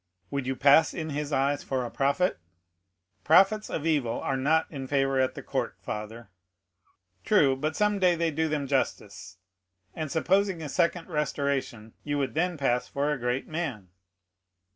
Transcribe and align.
"Would 0.31 0.47
you 0.47 0.55
pass 0.55 0.95
in 0.95 1.11
his 1.11 1.31
eyes 1.31 1.63
for 1.63 1.85
a 1.85 1.91
prophet?" 1.91 2.39
"Prophets 3.23 3.69
of 3.69 3.85
evil 3.85 4.19
are 4.19 4.35
not 4.35 4.65
in 4.71 4.87
favor 4.87 5.19
at 5.19 5.35
the 5.35 5.43
court, 5.43 5.75
father." 5.79 6.31
"True, 7.23 7.55
but 7.55 7.75
some 7.75 7.99
day 7.99 8.15
they 8.15 8.31
do 8.31 8.49
them 8.49 8.65
justice; 8.65 9.37
and 9.93 10.11
supposing 10.11 10.59
a 10.63 10.69
second 10.69 11.07
restoration, 11.07 11.93
you 12.03 12.17
would 12.17 12.33
then 12.33 12.57
pass 12.57 12.87
for 12.87 13.11
a 13.11 13.19
great 13.19 13.47
man." 13.47 13.89